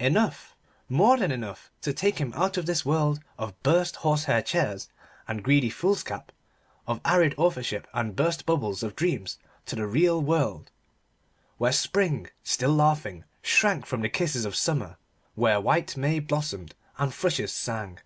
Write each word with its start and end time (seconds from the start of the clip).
Enough, 0.00 0.56
more 0.88 1.16
than 1.16 1.30
enough, 1.30 1.70
to 1.82 1.92
take 1.92 2.18
him 2.18 2.32
out 2.34 2.56
of 2.56 2.66
this 2.66 2.84
world 2.84 3.20
of 3.38 3.62
burst 3.62 3.94
horsehair 3.94 4.42
chairs 4.42 4.88
and 5.28 5.44
greedy 5.44 5.70
foolscap, 5.70 6.32
of 6.88 7.00
arid 7.04 7.36
authorship 7.38 7.86
and 7.94 8.16
burst 8.16 8.44
bubbles 8.46 8.82
of 8.82 8.96
dreams 8.96 9.38
to 9.64 9.76
the 9.76 9.86
real 9.86 10.20
world, 10.20 10.72
where 11.58 11.70
spring, 11.70 12.26
still 12.42 12.72
laughing, 12.74 13.22
shrank 13.42 13.86
from 13.86 14.00
the 14.02 14.08
kisses 14.08 14.44
of 14.44 14.56
summer, 14.56 14.96
where 15.36 15.60
white 15.60 15.96
may 15.96 16.18
blossomed 16.18 16.74
and 16.98 17.14
thrushes 17.14 17.52
sang. 17.52 18.00